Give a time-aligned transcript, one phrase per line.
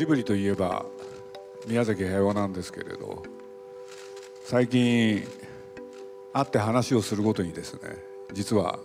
[0.00, 0.86] ジブリといえば
[1.66, 3.22] 宮崎駿なんですけれど
[4.44, 5.22] 最近
[6.32, 7.80] 会って話をするごとにですね
[8.32, 8.78] 実は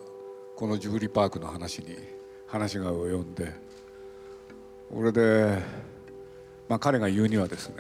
[0.58, 1.96] このジブリパークの話に
[2.48, 3.54] 話が及んで
[4.94, 5.58] これで、
[6.68, 7.76] まあ、彼が言うにはですね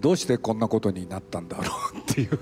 [0.00, 1.62] どうしてこんなことになったんだろ
[1.94, 2.40] うっていう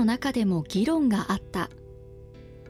[0.00, 1.68] の中でも議論があった。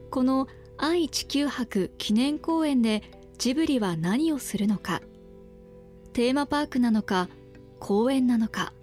[0.09, 3.03] この愛・地球博記念公園で
[3.37, 5.01] ジブリは何をするのか。
[6.11, 7.29] テーマパークなのか
[7.79, 8.73] 公園なのか。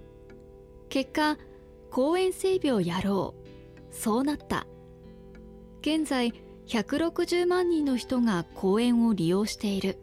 [0.89, 1.37] 結果
[1.91, 3.95] 公園整備をやろう。
[3.95, 4.67] そうなった。
[5.83, 6.33] 現在
[6.69, 9.99] 160万人の人が公園を利用している。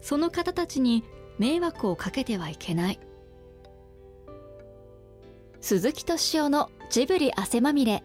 [0.00, 1.04] その方たちに
[1.38, 2.98] 迷惑をかけてはいけない。
[5.64, 8.02] 鈴木敏夫のジブリ汗まみれ。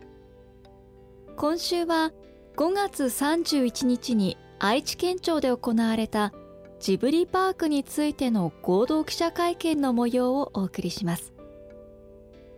[1.37, 2.11] 今週は
[2.55, 6.33] 5月31日に愛知県庁で行われた
[6.79, 11.33] ジブリパークについての合同記者会見の模様をお送りします。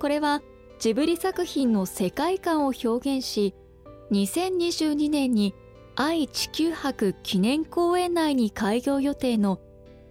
[0.01, 0.41] これは
[0.79, 3.55] ジブリ作品の世界観を表現し
[4.11, 5.55] 2022年に
[5.95, 9.61] 愛・地球博記念公園内に開業予定の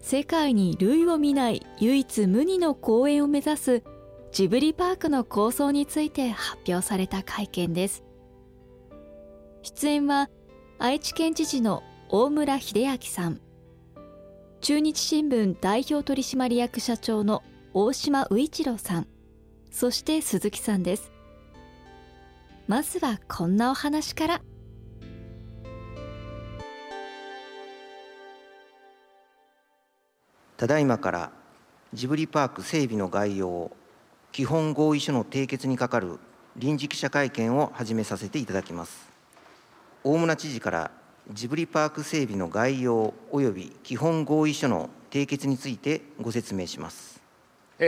[0.01, 3.83] 世界に類を見ない唯一無二の公園を目指す
[4.31, 8.05] ジブリパークの構想について発表された会見です。
[9.63, 10.29] 出演は
[10.79, 13.41] 愛知県知事の大村秀明さん。
[14.61, 19.07] 中日新聞代表取締役社長の大島宇一郎さん。
[19.71, 21.11] そして鈴木さんです。
[22.67, 24.43] まずはこんなお話から。
[30.59, 31.33] ただいまから
[31.95, 33.71] ジブリパーク整備の概要
[34.39, 36.21] 基本合意書の締結に係る
[36.55, 39.09] 臨時記者会見を始めさせていただきます。
[40.05, 40.91] 大村知事から
[41.33, 47.21] ジブリパーク整備の概要及び基本合意書の締結についてご説明します。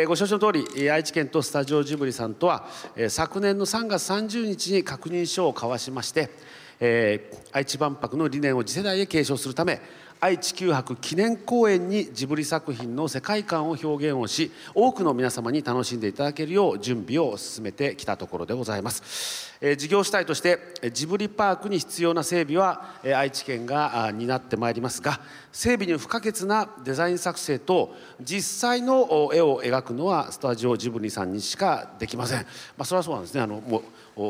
[0.08, 2.66] ご承知の通り愛知県とスタジオジブリさんとは
[3.08, 9.80] 昨年の3月30日に確認書を交わしまして愛知万博の理念を次世代へ継承するため
[10.22, 20.58] 愛・地球博記念公園にジブリ作品の世界観を表現をし多くの皆様に楽しんでいただけるよう準備を進めてきたところでございます、え事業主体として
[20.92, 25.20] ジブリパークに必要な整備は愛知県が担ってまいりますが
[25.52, 32.44] 整備に不可欠なデザイン作成と実際の絵を描くのはスタジオジブリさんにしかできません、ま
[32.82, 33.40] あ、それはそうなんですね。
[33.40, 33.82] あのもう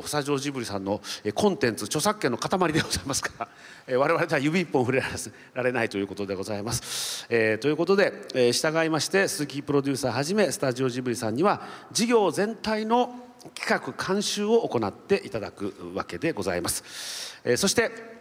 [0.04, 1.00] スタジオジブリさんの
[1.34, 3.48] コンテンツ著作権の塊でございますから
[3.98, 5.02] 我々では指一本触れ
[5.54, 7.26] られないということでございます。
[7.28, 13.14] えー、ということで、えー、従いまして鈴木プロデューサーはじめスタジオジブリさんには事業全体の
[13.54, 17.38] 企画監修を行っていただくわけでございます。
[17.44, 18.19] えー、そして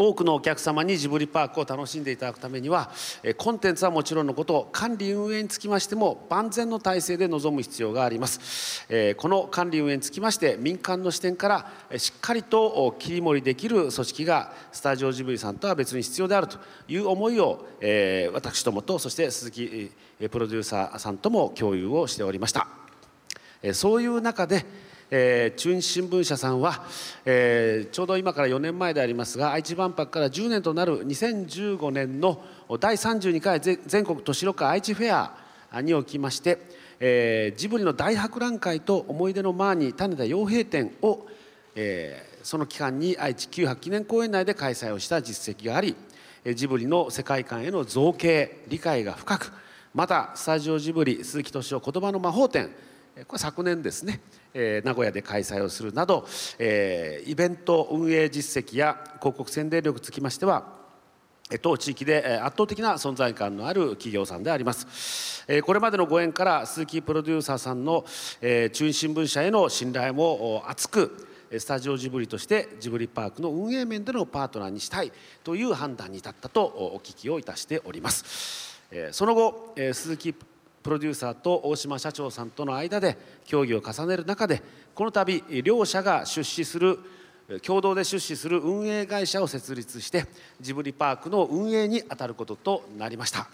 [0.00, 2.90] 多くのお客様にジブリパークを楽しんでいただくためには
[3.36, 8.86] コンテンツはもちろんのこと管理運営につきましても万全の体制で臨む必要があります。
[9.18, 16.56] この管理運営につきまして民間の視点からしっかりと切り盛りできる組織がスタジオジブリさんとは別に必要であると
[16.88, 17.66] いう思いを
[18.32, 19.92] 私どもとそして鈴木
[20.30, 22.68] プロデューサーさんとも共有をしておりました。
[23.74, 24.64] そういう中で
[25.12, 26.84] えー、中日新聞社さんは、
[27.24, 32.40] えー、ちょうど今から4年前でありますが愛知万博から10年となる2015年の
[32.78, 35.32] 第32回全国都市ロッカ愛知フェ
[35.72, 36.58] アにおきまして、
[37.00, 41.26] えー、ジブリの大博覧会と思い出のマーニー種田洋平展を、
[41.74, 45.96] えー、その期間に愛知九博記念公園内で開催をした実績があり
[46.54, 49.52] ジブリの世界観への造形理解が深く
[49.92, 52.70] またスタジオジブリ鈴木敏夫言葉の魔法展
[53.26, 54.20] これ昨年ですね、
[54.54, 56.26] えー、名古屋で開催をするなど、
[56.58, 60.78] えー、イベント運営実績や広告宣伝力につきましては
[61.62, 65.44] 当地域で圧倒的な存在感のある企業さんであります。
[65.64, 68.04] これまでのご縁から鈴木プロデューサーさんの
[68.40, 71.26] 中日新聞社への信頼も厚く
[71.58, 75.10] スタジオジブリとしてジブリパークの運営面でのパートナーにしたい
[75.42, 78.78] という判断に至ったとお聞きをいたしております。
[79.10, 80.34] その後鈴木
[80.82, 84.62] プロデューサーと大島社長さんとの間で協議を重ねる中で
[84.94, 86.98] この度両社が出資する
[87.62, 90.26] 共同で出資する運営会社を設立して
[90.60, 93.48] ジブリパークの運営に当たることとなりました。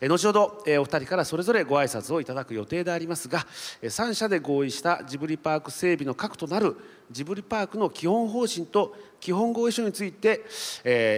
[0.00, 3.46] 後ほどお二人からそれぞれご挨拶をいただく予定でありますが
[3.82, 6.76] 3社で合意したジブリパーク整備の核となる
[7.10, 10.44] ジブリパークの基本方針と基本合意書について、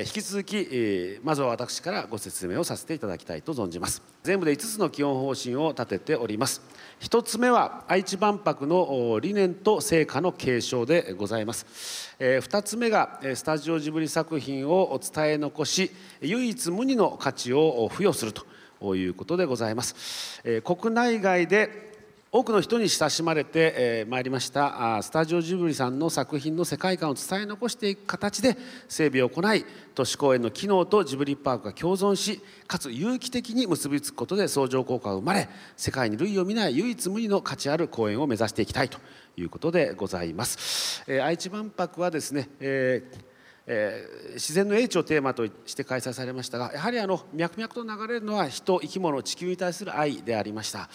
[0.07, 4.03] 引き続き、まずは私からご説明をさせていただきたいと存じます。
[4.23, 6.63] 全部で5つの基本方針を立てております。
[7.01, 15.91] 1つ目は愛知万博の理念と成果の継承でございます、え2つ目がスタジオジブリ作品を伝え残し
[16.21, 18.45] 唯一無二の価値を付与すると。
[18.81, 21.91] ということでございます、え国内外で
[22.33, 28.57] 多くの人に親しまれてまいりましたあスタジオジブリさんの作品の世界観を伝え残していく形で
[28.89, 29.67] 整備を行い
[29.97, 38.99] 都市公園の機能とジブリパークが共存しかつ有機的に結びつくことで相乗効果が生まれ世界に類を見ない唯一無二の価値ある公園を目指していきたいと
[39.37, 41.03] いうことでございます。
[41.09, 43.31] え愛知万博はですね、えー
[43.67, 50.89] えー、自然の英知をテーマとして開催されましたがやはりあの脈々と流れるのは人生き物地球に対する愛でありました、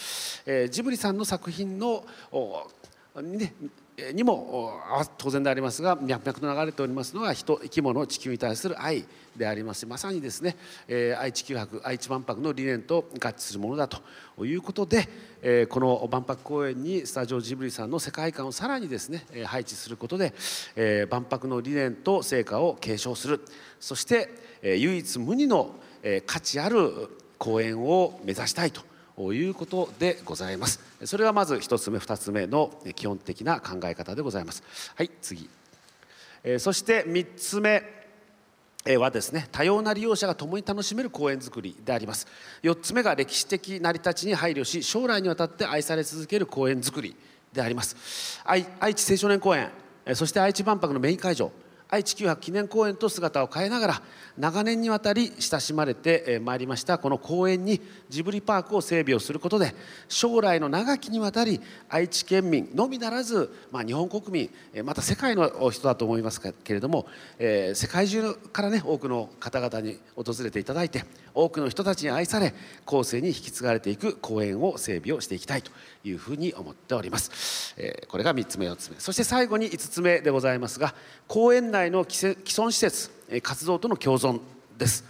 [0.46, 2.06] えー、ジブリさんの作品の
[3.22, 3.54] ね
[4.13, 4.81] にも
[5.18, 9.06] 当然でありますが脈々と流れておりますのは人生き物地球に対する愛
[9.38, 9.86] であります。
[9.86, 10.56] まさにですね、
[10.88, 15.07] えー、愛・地球博愛知万博の理念と合致するものだということで、
[15.42, 20.33] えー、この万博公園にスタジオジブリさんの世界観をさらにですね配置することで、
[20.75, 23.42] えー、万博の理念と成果を継承する。
[23.80, 24.30] そして、
[24.62, 28.81] え、唯一無二の、え、価値ある公園を目指したいと。
[29.18, 30.80] いうことでございます。
[31.06, 34.64] それがまず1つ目2つ目の基本的な考え方でございます。
[34.96, 35.50] はい次。
[36.60, 37.84] そして3つ目
[38.98, 42.28] はですね多様な利用者が共に楽しめる公園づくりであります。
[42.62, 47.16] 4つ目が歴史的成り立ちに配慮し将来にわたって愛され続ける公園づくり
[47.52, 48.42] であります。
[48.46, 49.72] 愛知青少年公園
[50.14, 51.52] そして愛知万博のメイン会場。
[51.90, 54.02] 愛・地球博記念公園と姿を変えながら
[54.38, 59.74] 長年にわたり親しまれてまいりましたこの公園にジブリパークを整備をすることで
[60.10, 64.50] 将来の長きにわたり愛知県民のみならず、まあ、日本国民
[64.84, 67.06] また世界の人だと思いますけれども、
[67.40, 71.04] えー、世界中からね多くの方々に訪れていただいて
[71.36, 72.54] 多くの人たちに愛され
[72.86, 75.72] 後世に引き継がれていく公園を整備をしていきたいと
[76.04, 79.00] いうふうに思っております、えー、これが3つ目4つ目。
[79.00, 80.96] そして最後に5つ目でございますが
[81.28, 83.12] 公園内の既存施設
[83.44, 84.40] 活動との共存
[84.78, 85.04] です。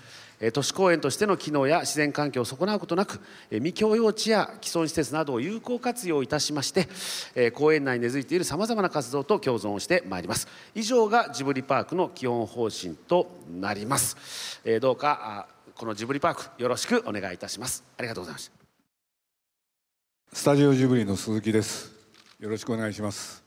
[0.54, 10.48] 都市公園としての機能や自然環境を損なうことなく未共用地や既存施設などを有効活用いたしまして公園内に根付いているさまざまな活動と共存をしてまいります。
[10.74, 14.18] 以上がジブリパークの基本方針となります。
[14.81, 17.83] どうかこのジブリパークよろしくお願いいたします。
[17.98, 18.54] ありがとうございました。
[20.31, 21.92] スタジオジブリの鈴木です。
[22.39, 23.44] よろしくお願いします。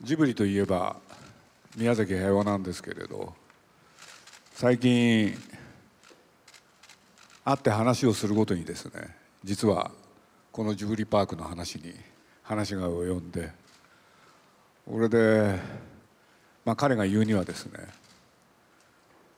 [0.00, 0.96] ジブリといえば
[1.76, 3.32] 宮崎駿なんですけれど
[4.52, 5.36] 最近
[7.44, 9.08] 会って話をするごとにですね
[9.42, 9.90] 実は
[10.52, 11.94] このジブリパークの話に
[12.44, 13.50] 話が及んで
[14.86, 15.58] これで、
[16.64, 17.80] まあ、彼が言うにはですね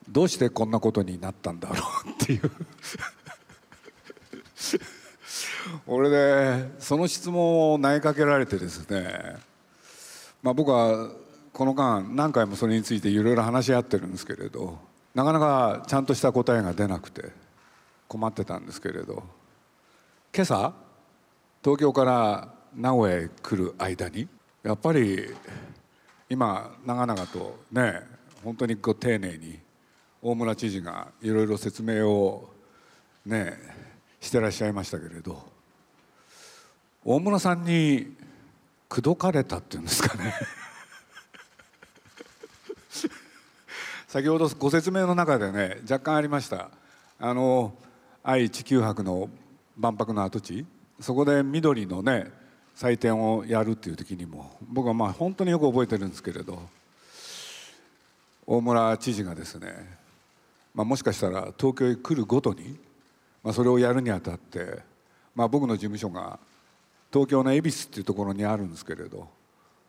[0.09, 1.79] どうしてこんなことになったんだろう
[2.11, 2.51] っていう。
[5.87, 9.37] 俺でその質問を投げかけられてですね、
[10.43, 11.11] まあ、僕は
[11.53, 14.79] この間何回もそれについていろいろ話し合ってるんですけれど
[15.15, 17.31] なかなかちゃんとした答えが出なくて
[18.09, 19.23] 困ってたんですけれど
[20.35, 20.75] 今朝
[21.63, 24.29] 東京から名古屋へ来る間に
[24.63, 25.35] やっぱり
[26.29, 28.03] 今長々とね
[28.45, 29.59] 本当にこう丁寧に
[30.29, 32.51] 大村知事がいろいろ説明を
[33.25, 33.57] ね
[34.21, 35.41] してらっしゃいましたけれど
[37.05, 38.13] 大村さんに
[38.89, 40.35] 口説かれたっていうんですかね。
[44.09, 46.71] 先ほどご説明の中でね若干ありました。
[47.21, 47.73] あの
[48.25, 49.31] 愛・地球博の
[49.77, 50.67] 万博の跡地
[50.99, 52.33] そこで緑のね
[52.75, 56.69] 祭典をやるっていう時にも僕はまあ本当によく覚えてるんですけれど
[58.45, 60.06] 大村知事がですね、
[60.77, 62.79] まあ、もしかしたら東京へ来るごとに、
[63.43, 64.81] まあ、それをやるにあたって、
[65.35, 66.39] まあ、僕の事務所が
[67.11, 69.27] 東京の恵比寿っていうところにあるんですけれど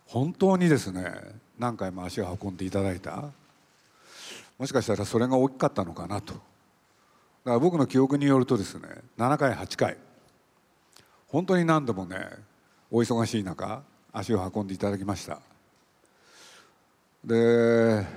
[0.06, 1.12] 本当にですね
[1.60, 3.26] 何回も足を運んでいただいた。
[4.58, 6.34] もしかしたらそれが大きかったのかなと。
[6.34, 6.42] だか
[7.52, 9.98] ら僕の記憶によるとですね7回8回。
[11.28, 12.18] 本当に何度もね
[12.90, 13.82] お忙しい中
[14.14, 15.40] 足を運んでいただきました。
[17.26, 18.08] で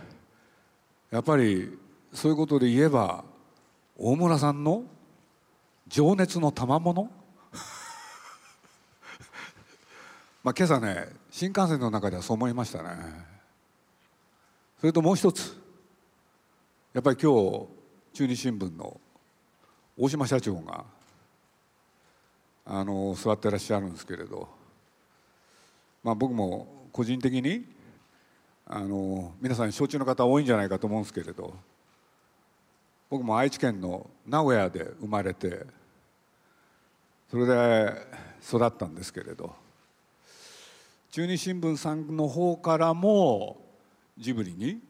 [1.11, 1.77] やっぱり
[2.13, 3.25] そういうことで言えば
[3.97, 4.85] 大村さんの
[5.87, 7.05] 情熱の賜物？
[10.43, 13.31] まあ今朝ね新幹線の中ではそう思いましたね。
[14.81, 15.61] それともう一つ
[16.95, 17.69] やっぱり今日
[18.15, 19.01] 中日新聞の
[19.97, 20.85] 大島社長が
[22.65, 24.49] あの座ってらっしゃるんですけれど、
[26.03, 27.67] まあ、僕も個人的に
[28.67, 31.55] あの皆さん承知の方多いんじゃないかと思うんですけれど
[33.11, 35.67] 僕も愛知県の名古屋で生まれて
[37.29, 37.93] それで
[38.41, 39.53] 育ったんですけれど
[41.11, 43.57] 中日新聞さんの方からも
[44.17, 44.81] ジブリに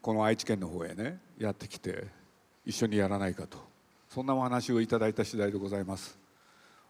[0.00, 2.06] この愛知県の方へねやってきて
[2.64, 3.58] 一緒にやらないかと
[4.08, 6.18] そんなお話をいただいた次第でございます。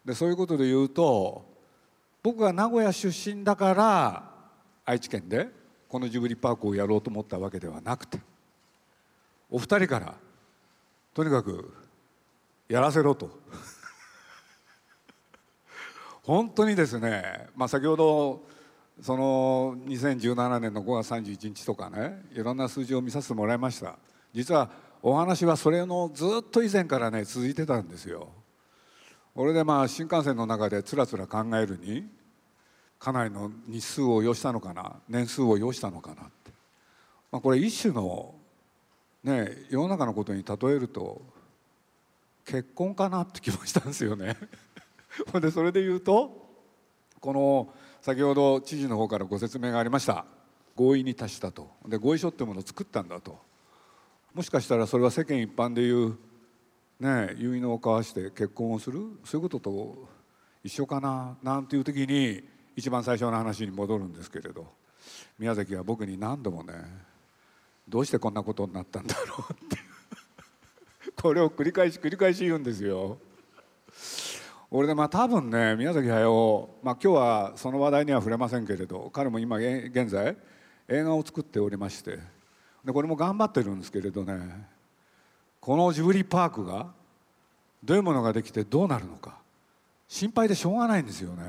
[0.05, 1.45] でそういうことで言うと
[2.23, 4.31] 僕が名古屋出身だから
[4.85, 5.49] 愛知県で
[5.88, 8.19] このジブリパークをやろうと思ったわけではなくて
[9.50, 10.14] お二人から
[11.14, 11.75] とにかく
[12.69, 13.31] やらせろと。
[16.23, 18.43] 本当にですね、まあ、先ほど
[19.02, 23.97] その2017年の5月31日とかねいろんな数字を見させてもらいました。
[24.33, 24.71] 実は
[25.02, 28.29] お話はそれのずっと以前からね続いてたんですよ。
[29.35, 32.09] 俺でまあ新幹線の中でつらつら考えるに
[32.99, 36.50] かなりの日数を要したのかな年数を要したのかなって、
[37.33, 38.35] まあ、これ一種の
[39.25, 41.23] ね世の中のことに例えると
[42.45, 44.37] 結婚かなって気もしたんですよね。
[45.41, 46.49] でそれで言うと
[47.21, 50.25] この先ほど知事の方からご説明がありました。
[50.75, 51.71] 合意に達したと。
[51.87, 53.39] で合意書っていうものを作ったんだと。
[54.35, 56.17] もしかしたらそれは世間一般でいう
[56.99, 59.00] ね結納を交わして結婚をする？
[59.25, 60.09] そういうことと
[60.65, 61.37] 一緒かな？
[61.43, 62.43] なんていう時に
[62.77, 64.81] 一番最初の話に戻るんですけれど。
[65.39, 66.75] 宮崎は僕に何度もね
[67.90, 69.76] どうしてこんなことになったんだろうって
[71.20, 73.18] これを繰り返し繰り返し言うんですよ。
[74.70, 80.37] 俺でまあ多分ね宮崎駿、まあ、今日はその話題には触れませんけれど彼も今現在
[80.88, 82.20] 映画を作っておりまして
[82.85, 84.64] でこれも頑張ってるんですけれどね
[85.59, 86.87] このジブリパークが
[87.82, 89.38] どういうものができてどうなるのか
[90.06, 91.44] 心配でしょうがないんですよね。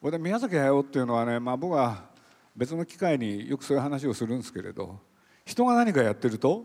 [0.00, 2.04] これで宮崎駿っていうのはね、まあ、僕は
[2.58, 4.98] 別の機会によくそういう話をするんですけれど
[5.44, 6.64] 人が何かやってると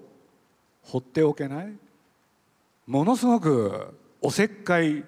[0.82, 1.74] 放っておけない
[2.88, 5.06] ものすごくおせっかい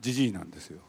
[0.00, 0.80] じじいなんですよ。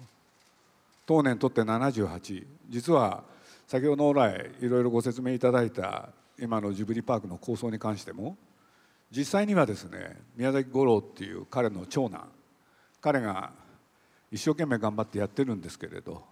[1.06, 3.24] 当年とって78実は
[3.68, 6.10] 先ほど来いろいろご説明いただいた
[6.40, 8.38] 今のジブリパークの構想に関しても
[9.12, 12.30] 実際にはですね宮崎五郎っていう彼の長男
[13.02, 13.52] 彼が
[14.32, 16.24] 一生懸命頑張ってやってるんですけれど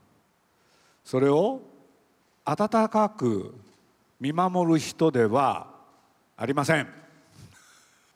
[1.04, 1.62] それを
[2.44, 3.54] 温かく
[4.20, 5.68] 見守る人では
[6.38, 6.88] ありません。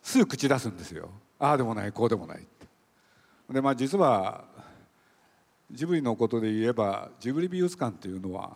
[0.02, 1.10] すぐ口出すんですよ。
[1.40, 2.44] ああでもないこうでもない
[3.50, 4.46] でまあ実は
[5.72, 8.54] ジブリのことで言えばジブリ美術館っていうのは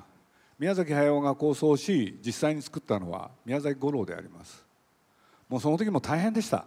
[0.58, 4.66] 宮崎駿が構想し実際に作ったのは宮崎五郎であります。
[5.48, 6.66] もうその時も大変でした。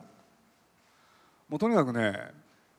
[1.49, 2.19] もうとにかくね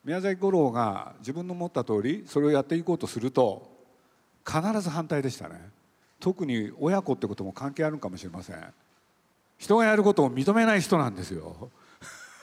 [0.04, 3.72] 宮崎五郎が自分の思った通りそれをやっていこうとすると
[4.46, 5.70] 必ず反対でしたね。
[6.24, 8.74] 特に親子ってことも関係あるかもしれません。
[9.58, 11.70] 人がやることを認めない人なんですよ。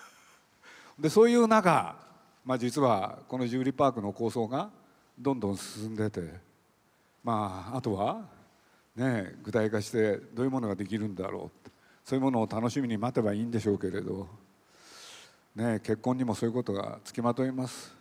[1.00, 1.96] でそういう中
[2.44, 4.70] まあ、実はこのジブリーパークの構想が
[5.18, 6.20] どんどん進んでて
[7.22, 8.22] まああとは
[8.96, 11.70] ね具体化してどういうものができるんだろう
[12.04, 14.26] そういうものを楽しみに待てばいいんでしょうけれど、
[15.54, 17.99] ね、結婚にもそういうことがつきまといます。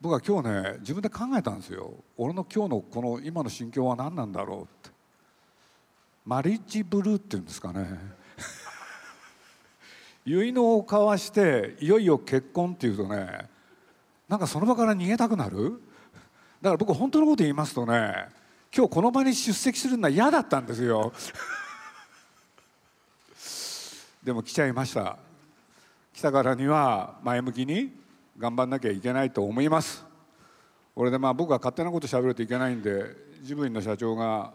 [0.00, 1.92] 僕は今日ね自分で考えたんですよ。
[2.16, 4.90] 俺の今日のこの今の心境は何なんだろうって。
[6.24, 7.86] マリッジブルーっていうんですかね。
[10.24, 13.48] 結納を交わしていよいよ結婚っていうとね
[14.26, 15.82] なんかその場から逃げたくなる。
[16.62, 18.28] だから僕本当のこと言いますとね
[18.74, 21.12] 今日この場に出席するのは嫌だったんですよ。
[24.24, 25.18] でも来ちゃいました。
[26.14, 28.00] 来たからには前向きに
[28.38, 30.04] 頑張んなきゃいけないと思います。
[30.94, 33.04] これでまあ僕は勝手なこと喋るといけないんで
[33.42, 34.52] ジブリの社長が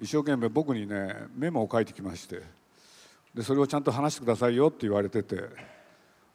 [0.00, 2.42] 一生懸命僕にねメモを書いてきまして
[3.34, 5.36] でそれをちゃんと話してくださいよって言われてて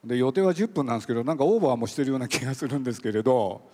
[0.04, 3.70] で予定は10分なんですけどなんかオーバーもしてるような気がするんですけれど、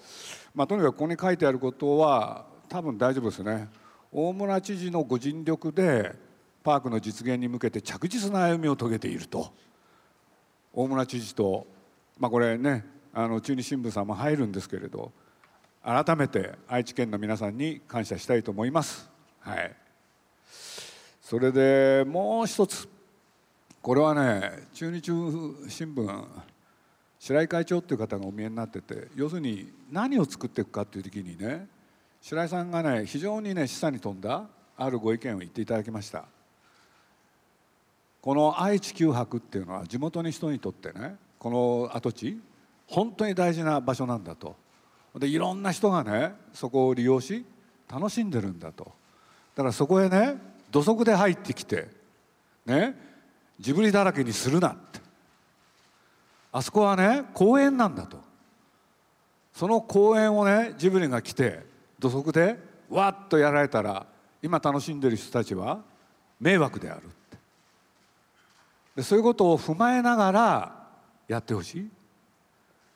[0.53, 3.69] まあ、とにかくここに書いてあることは多分大丈夫ですね。
[4.11, 6.13] 大村知事のご尽力で
[6.63, 9.53] パークの実現に向けて着実な歩みを遂げていると
[10.73, 11.67] 大村知事と、
[12.17, 12.85] まあ、これね
[13.19, 15.11] あの中日新聞さんも入るんですけれど
[15.83, 19.09] 改めて愛知県の皆さんに感謝したいと思います。
[19.39, 19.75] はい、
[21.19, 22.87] それでもう一つ。
[23.81, 25.01] これはね中日
[25.67, 26.25] 新聞
[27.17, 31.65] 白井会長っていう方がお見えになってて要するに何を作っていくかっていう時にね
[32.21, 34.45] 白井さんがね非常にね示唆に富んだ
[34.77, 36.25] あるご意見を言っていただきました。
[38.21, 42.39] この愛知九博っていうのは地元の人にとってねこの跡地
[42.87, 44.55] 本当に大事な場所なんだと。
[45.15, 47.43] でいろんな人がねそこを利用し
[47.91, 48.85] 楽しんでるんだと。
[49.55, 50.35] だからそこへね
[50.71, 51.87] 土足で入ってきて
[52.65, 52.95] ね
[53.59, 54.99] ジブリだらけにするなって。
[56.51, 58.19] あそこはね公園なんだと。
[59.53, 61.65] その公園をねジブリが来て
[61.99, 62.57] 土足で
[62.89, 64.05] わっとやられたら
[64.41, 65.81] 今楽しんでる人たちは
[66.39, 67.37] 迷惑であるって。
[68.97, 70.87] でそういうことを踏まえながら
[71.27, 71.89] やってほしい。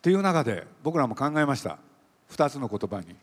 [0.01, 1.77] っていう中で僕らも考えました。
[2.31, 3.15] 2つの言葉に、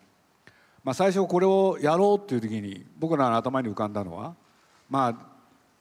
[0.84, 4.36] まあ、最初これをやろうっていう時に僕らの頭に浮かんだのは
[4.88, 5.12] まあ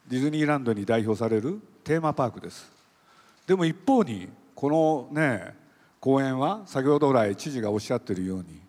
[0.07, 2.71] ディズニーランドに代表されるテーマパークです。
[3.45, 5.53] でも一方にこのね
[5.99, 8.59] 公園は先ほど来知事がおっしゃってるように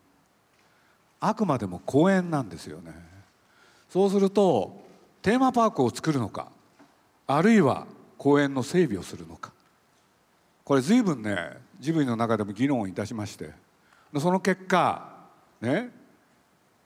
[1.21, 2.93] あくまでも公園なんですよね。
[3.89, 4.85] そうすると
[5.23, 6.49] テーマパークを作るのか
[7.27, 7.87] あるいは
[8.19, 9.51] 公園の整備をするのか。
[10.65, 13.51] これ随分ねジブリの中でも議論をいたしまして。
[14.19, 15.13] その結果
[15.61, 15.91] ね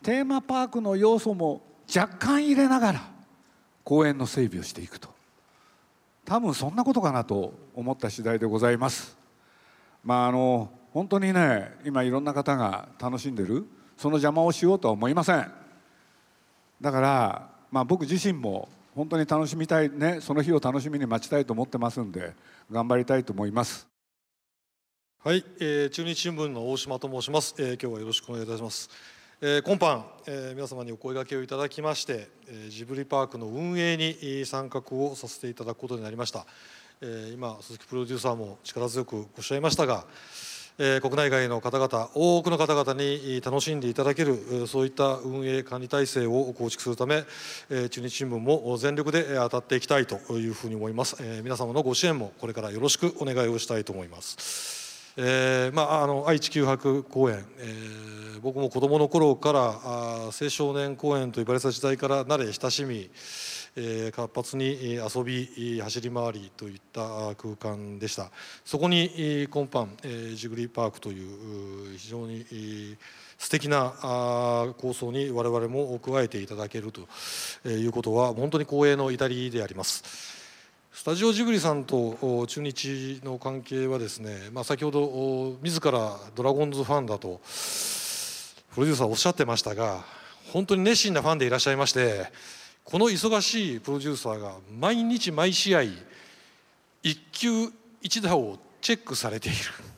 [0.03, 1.63] テーマパークの要素も
[1.95, 3.01] 若干入れながら
[3.85, 5.09] 公園の整備をしていくと。
[6.25, 9.17] 多分そんなことかなと思った次第でございます。
[10.05, 15.53] まああの本当にね今いろんな方が楽しんでるその邪魔をしようとは思いません。
[16.81, 22.35] だからまあ僕自身も本当に楽しみたいねその日を楽しみに待ちたいと思ってますんで
[22.71, 23.92] 頑張りたいと思います。
[25.25, 28.91] はい、えー、中日新聞の大島と申します、えー、今日はよろしくお願いいたします、
[29.41, 36.45] えー、今般、えー、皆様にお声掛けをいただきまして、えー、ジブリパークの運営に参画をさせていただくことになりました、
[37.01, 40.07] えー、今鈴木プロデューサーも力強くおっしゃいましたが、
[40.81, 47.23] えー、国内外の方々多くの方々に楽しんでいただけるそういった運営管理体制を構築するため、
[47.71, 54.82] えー、中日新聞も全力で当たっていきたいというふうに思います、えー、皆様のご支援もこれからよろしくお願いをしたいと思います。
[55.15, 63.11] えーまあ、あの愛知九博公園、えー、僕も子どもの頃からあ青少年公園と呼ばれた時代から慣れ親しみ、
[63.77, 68.31] えー、活発に遊び走り回りといった空間でした
[68.65, 72.47] そこに今般、えー、ジグリーパークという非常に
[73.37, 73.93] 素敵な
[74.79, 80.42] 構想に我々も加えていただけるということは本当に光栄の至りであります。
[80.95, 87.41] スタジオジブリさんと中日の関係はですね、まあ、先ほど自らドラゴンズファンだと
[88.75, 90.05] プロデューサーおっしゃってましたが
[90.53, 92.27] 本当に熱心なファンでいらっしゃいまして
[92.85, 95.83] この忙しいプロデューサーが毎日毎試合
[97.03, 99.92] 一球一打をチェックされている。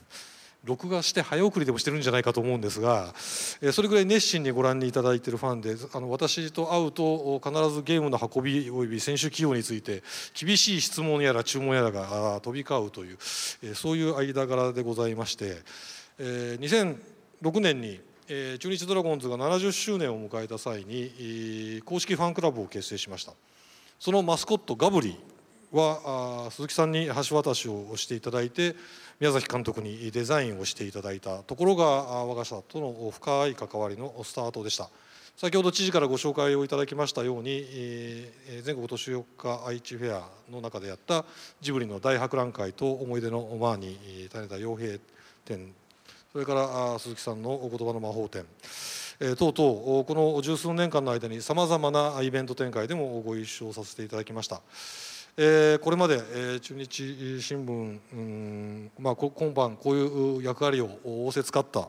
[0.64, 3.14] 録画して早送りでもしてるんじゃないかと思うんですが
[3.72, 10.02] それぐらい熱心にご覧にいただいているファンであの私と会うと必ずゲームの運びおよび選手起用について
[10.38, 15.56] 厳しい質問やら注文やらが飛び交うというそういう間柄でございまして
[16.18, 18.00] 2006年に
[18.58, 23.34] 中日ドラゴンズが70周年を迎えた際に公式ファンクラブを結成しました。
[23.98, 25.18] そのマスコットガブリ
[25.76, 28.76] は鈴木さんに橋渡しをしていただいて
[29.20, 34.88] 宮崎監督にデザインをしていただいたところが我が社との深い関わりのスタートでした
[35.36, 37.64] 先ほど知事からご紹介をいただきましたように
[38.62, 41.24] 全国年4日愛知フェアの中でやった
[41.60, 44.98] ジブリの大博覧会と思い出のマーニー種田洋平
[45.44, 45.72] 展
[46.32, 48.44] それから鈴木さんのお言葉の魔法展
[49.36, 54.60] 等々この十数年間の間にさまざまなイベント展開でもご一緒させていただきました。
[55.36, 61.88] えー、これまで、えー、中日新聞、うんまあ、今晩こういう役割を仰せつかった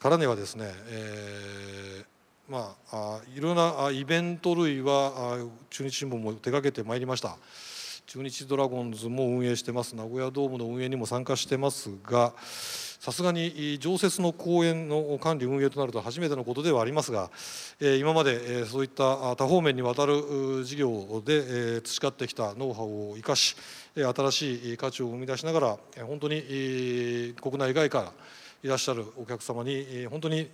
[0.00, 5.38] からにはですね、えー、まあ、いろんなイベント類は
[5.70, 7.36] 中日新聞も手がけてまいりました。
[8.06, 9.94] 中日ドラゴンズも運営してます。
[9.94, 12.32] 名古屋ドームの運営にも参加してますが
[13.00, 17.30] さすがに常設の公園の管理運営となると初めてのことではありますが
[17.80, 23.56] 今までそういった多方面にわたる事業で培ってきたノウハウを生かし
[23.94, 28.12] 新しい価値を生み出しながら本当に国内外から
[28.62, 30.48] いらっしゃるお客様に本当に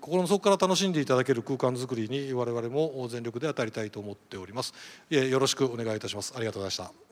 [0.00, 4.74] 心の底から楽しんでいただける空間づくりに我々も全力で当たりたいと思っております。
[5.10, 6.32] よろしくお願いいたします。
[6.36, 7.11] ありがとうございました。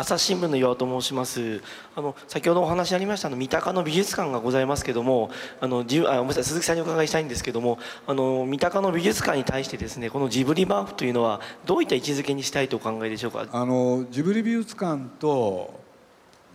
[0.00, 1.60] 朝日新聞の岩と申します。
[1.96, 5.28] あの先ほどお話ありましたの三鷹の美術館がございますけども
[5.60, 13.44] あのじあごめんなさい鈴木さんにお伺いしたいんですけどもあの三鷹の美術館に対してですねこのジブリマークというのはどういった位置づけにしたいとお考えでしょうか？
[13.50, 15.80] あのジブリ美術館と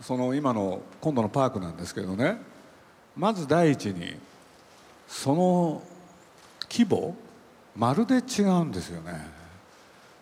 [0.00, 2.38] その今の今度のパークなんですけどね
[3.14, 4.14] まず第一に
[5.06, 5.82] その
[6.70, 7.14] 規模
[7.76, 9.12] まるで違うんですよね。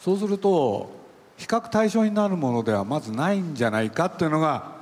[0.01, 1.01] そうすると
[1.43, 4.77] 比較対象になるものではまずないんじゃないかっていうのが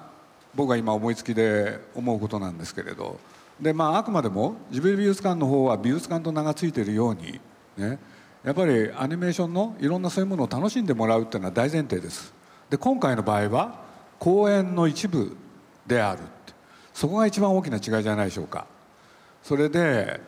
[0.55, 3.19] 僕が今思いつきで思うことなんですけれど。
[3.59, 7.41] でまああくまでもジブリ美術館の方は美術館と名が付いているように
[7.79, 7.99] ね。
[8.45, 12.35] やっぱりアニメーションのいろんなそういうものを楽しんでもらうっていうのは大前提です。
[12.69, 13.81] で今回の場合は
[14.19, 15.35] 公演の一部
[15.87, 16.23] である
[16.93, 18.67] そこが一番大きな違いじゃないでしょうか。
[19.43, 20.21] それで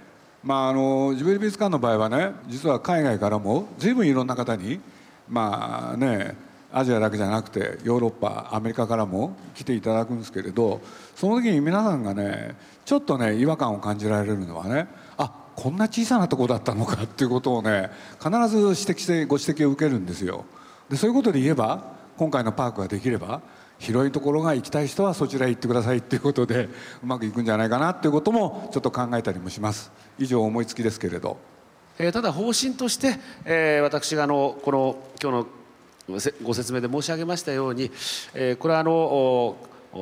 [0.43, 4.81] まああのジブリ美術館の場合はね実は海外からも随分いろんな方に
[5.29, 6.37] まあね
[6.73, 10.81] アジアだけじゃなくてヨーロッパアメリカからも来ていただくんですけれど
[11.15, 20.47] その時に皆さんがねちょっとね違和感を感じられるのはねあこんな小さなとこだったのかっていうことをね必ず指摘してご指摘を受けるんですよ。
[20.89, 23.43] でそういうことで言えば今回のパークができれば
[23.79, 26.69] 広いところが行きたい人はそちらへ行ってくださいっていうことで
[27.03, 31.37] うまくいくんじゃないかなっていうこともちょっと考えたりもします以上思いつきですけれど、
[31.99, 35.47] えー、ただ方針として、えー、私があのこの今日
[36.09, 37.91] のご説明で申し上げましたように、
[38.35, 39.57] えー、これはあの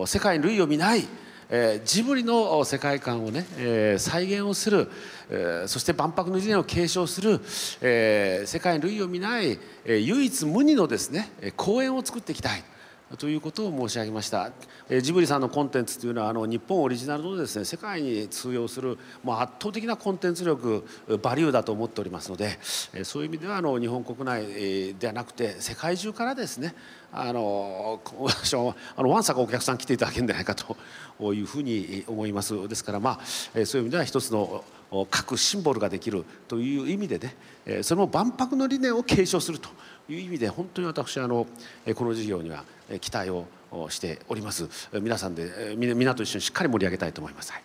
[0.06, 1.06] 世界に類を見ない
[1.52, 4.88] えー、ジブリの世界観をね、えー、再現をする、
[5.28, 7.40] えー、そして万博の理念を継承する、
[7.80, 12.62] えー、世界に類を見ない、えー、唯一無二のですね公園を作っていきたい。
[13.18, 14.52] ということを申し上げました。
[14.88, 20.86] えジブリさんのコンテンツというのはあの日本オリジナルのですね世界に通用するもう圧倒的なコンテンツ力
[21.20, 22.56] バリューだと思っておりますので
[22.94, 26.72] えそういう意味ではあの日本国内ではなくて世界中からですね
[27.12, 28.00] あの
[28.96, 34.62] あのわんさかお客さん来ていただけるんじゃないかというふうに思いますですからまあそういう意味では一つの
[35.10, 39.68] 各シンボルができるという意味でねそれも万博の理念を継承すると
[40.12, 41.46] いう意味で本当に私あの
[41.94, 42.64] この事業には
[43.00, 43.46] 期待を
[43.88, 44.68] しております。
[45.00, 47.62] 皆さんで皆と一緒にしっかり盛り上げたいと思います、はい、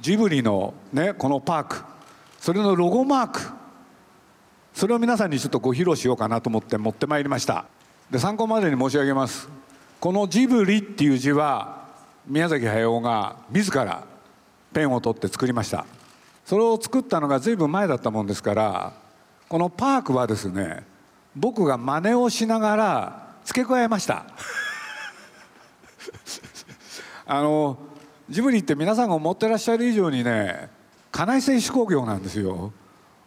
[0.00, 1.82] ジブリのねこのパーク
[2.38, 3.40] それのロゴマーク
[4.72, 7.64] それを皆さんにちょっとご披露しようかなと思って持ってまいりました。
[8.10, 9.48] で参考までに申し上げます。
[9.98, 11.88] このジブリっていう字は
[12.26, 14.04] 宮崎駿が自ら
[14.72, 15.86] ペンを取って作りました。
[16.44, 19.03] それを作ったのが随分前だったもんですから
[19.48, 20.84] このパークはですね
[21.36, 24.24] 僕が真似をしながら付け加えました。
[27.26, 27.78] あの
[28.28, 30.70] ジブリって皆さんが思ってらっしゃる以上にね
[31.10, 32.72] 家内製手工業なんですよ。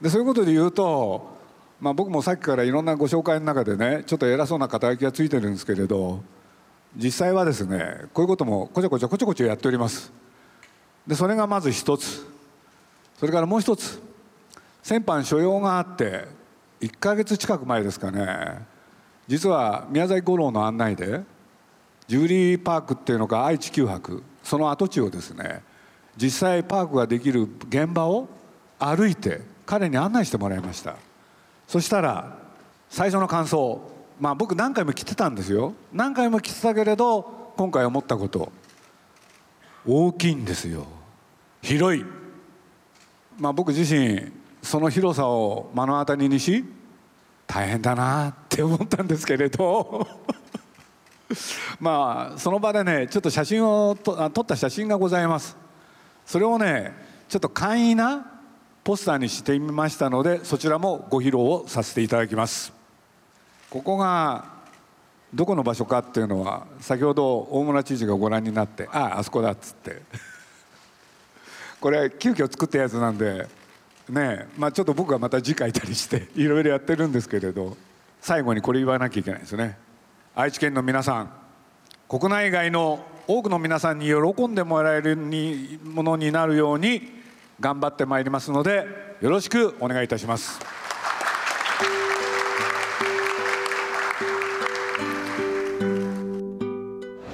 [0.01, 1.37] でそういうことで言うと、
[1.79, 6.21] まあ、僕もさっきからいろんなご紹介の中でねちょっと偉そうな肩書きがついてるんですけれど
[6.95, 10.11] 実際はですねこういうこともこちょこちょこちょこちょやっております。
[11.05, 12.25] でそれがまず一つ。
[13.19, 14.06] それからもう一つ。
[14.81, 16.27] 先般所用があって
[16.81, 18.65] 1か月近く前ですかね。
[19.27, 21.21] 実は宮崎五郎の案内で
[22.07, 25.61] ジブリーパークっていうのか愛知九博その跡地をですね
[26.15, 28.29] 実際パークができる現場を
[28.79, 30.95] 歩いて彼に案内してもらいました。
[31.67, 32.37] そしたら
[32.89, 33.81] 最初の感想
[34.19, 35.73] まあ僕何回も来てたんですよ。
[35.91, 38.51] 何回も来てたけれど今回思ったこと
[39.85, 40.85] 大きいんですよ。
[41.61, 42.05] 広い。
[43.37, 44.31] まあ僕自身
[44.67, 46.65] その広さを目の当たりにし
[47.47, 50.05] 大変だなって思ったんですけれど。
[51.79, 55.55] まあその場でねちょっと写真をと撮った写真がございます。
[56.25, 56.93] それをね
[57.29, 58.25] ちょっと簡易な
[58.83, 62.73] ポスターにしてみましたのでそちらもご披露をさせていただきます。
[63.69, 64.43] ここが
[65.33, 70.01] どこの場所かっていうのは先ほど大村知事がご覧になってあああそこだっつって。
[71.79, 73.47] これ急遽作ったやつなんで
[74.09, 77.75] ねまあ、ちょっと僕がまた字書いたりして いろいろやってるんですけれど
[78.21, 79.77] 最後にこれ言わなきゃいけないですね
[80.35, 81.31] 愛知県の皆さん
[82.07, 87.01] 国内外の多くの皆さんに喜んでもらえるにものになるように
[87.59, 88.87] 頑張ってまいりますので
[89.19, 90.61] よろしくお願いいたします。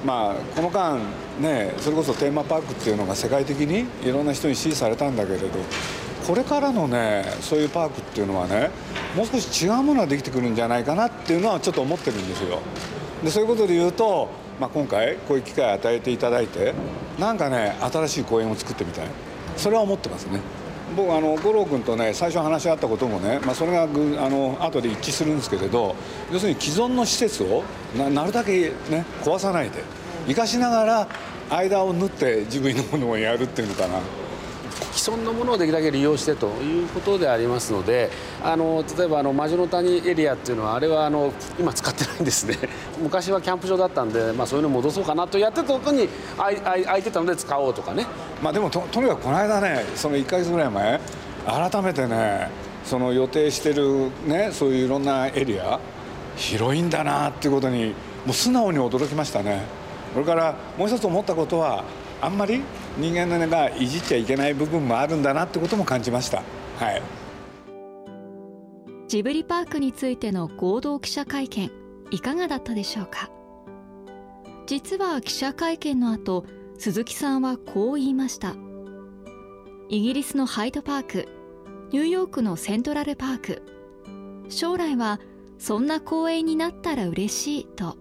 [0.03, 0.97] まあこの間
[1.39, 5.47] ねそれこそテーマパークっていうのが世界的にいろんな人に支持されたんだけれど
[6.25, 8.69] これからのねそういうパークっていうのはね
[9.15, 12.61] もう少し違うものができてくるんじゃないかなっていうのはちょっと思ってるんですよ。
[13.23, 16.73] でそういうことで言うと、まあ、今回こういう機会を与えていただいて
[17.19, 19.07] なんかね新しい公園を作ってみたい。
[19.57, 20.39] それは思ってますね。
[20.95, 25.95] 僕あの五郎君とね最初話し合ったこともね、まあ、それがあの後で一致するんですけれど
[26.31, 27.63] 要するに既存の施設を
[27.97, 29.83] ななるだけね壊さないで
[30.27, 31.07] 生かしながら
[31.49, 33.99] 間を縫って自分のものをやるっていうのかな。
[34.95, 38.11] 既存のものをできるだけ利用してということでありますので
[38.43, 42.57] あの例えばあの魔女の谷エリアっていうのはあれはあの今使ってないんですね。
[43.01, 48.05] 昔はキャンプ場だったんで、まあ、そういうの戻そうかなとやってたとこに空いてたので使おうとかね、
[48.41, 50.99] まあ、でもととにかくこの間ねその1か月ぐらい前
[51.45, 52.49] 改めてね
[52.85, 55.79] その予定してるねそういういろんなエリア
[56.35, 59.63] 広いんだなっていうことにもう素直に驚きましたね。
[60.13, 61.83] それからもう一つ思ったことは
[62.21, 62.61] あんまり
[62.97, 66.43] 人間の根がいじっちゃいけない部分もあるんだなってことも感じました。
[66.77, 67.01] はい。
[69.07, 71.71] ジブリパークについての合同記者会見
[72.11, 73.29] いかがだったでしょうか？
[74.65, 76.45] 実は記者会見の後
[76.77, 78.55] 鈴木さんはこう言いました。
[79.89, 81.27] イギリスのハイドパーク
[81.91, 83.61] ニューヨークのセントラルパーク。
[84.49, 85.19] 将来は
[85.57, 87.97] そんな公園になったら嬉しいと。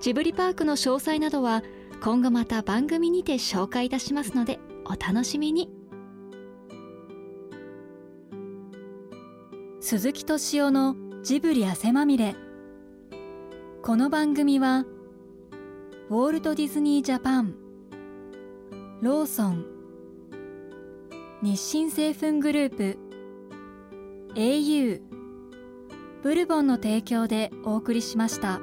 [0.00, 1.62] ジブリパークの詳細などは
[2.00, 5.68] 今後また番組にて紹介いたしますのでお楽しみに
[9.80, 12.36] 鈴木敏夫のジブリ汗まみれ
[13.82, 14.84] この番組は
[16.10, 17.54] ウォールト・ディズニー・ジャパン
[19.02, 19.66] ローソン
[21.42, 22.98] 日清製粉グループ
[24.34, 25.00] au
[26.22, 28.60] ブルボンの提供でお送りしました。